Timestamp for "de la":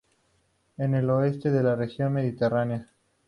1.51-1.75